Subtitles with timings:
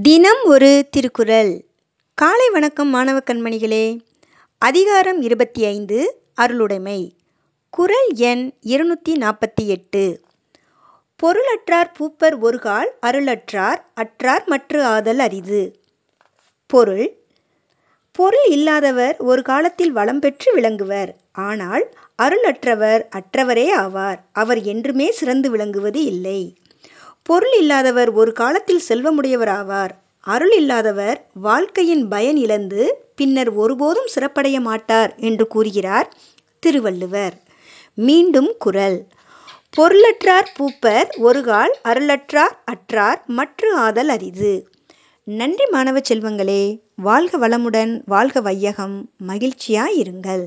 [0.00, 1.64] தினம் ஒரு திருக்குறள்.
[2.14, 4.00] காலை வணக்கம் மாணவ கண்மணிகளே.
[4.58, 7.16] அதிகாரம் இருபத்தி ஐந்து அருளுடைமை.
[7.70, 10.20] குறள் எண் இருநூற்றி நாற்பத்தி எட்டு.
[11.22, 15.80] பொருளற்றார் பூப்பர் ஒருகால் அருளற்றார் அற்றார் மற்று ஆதல் அரிது.
[16.66, 17.16] பொருள்.
[18.12, 21.08] பொருள் இல்லாதவர் ஒரு காலத்தில் வளம் பெற்று விளங்குவர்.
[21.32, 24.18] ஆனால் அருளற்றவர் அற்றவரே ஆவார்.
[24.32, 26.54] அவர் என்றுமே சிறந்து விளங்குவது இல்லை.
[27.22, 35.14] பொருள் இல்லாதவர் ஒரு காலத்தில் செல்வமுடையவர் ஆவார் அருள் இல்லாதவர் வாழ்க்கையின் பயன் இழந்து பின்னர் ஒருபோதும் சிறப்படைய மாட்டார்
[35.16, 36.08] என்று கூறுகிறார்
[36.60, 37.34] திருவள்ளுவர்.
[37.94, 39.06] மீண்டும் குரல்.
[39.76, 44.66] பொருளற்றார் பூப்பர் ஒருகால் அருளற்றார் அற்றார் மற்ற ஆதல் அரிது.
[45.26, 46.62] நன்றி மாணவ செல்வங்களே
[46.96, 50.44] வாழ்க வளமுடன் வாழ்க வையகம் மகிழ்ச்சியாயிருங்கள்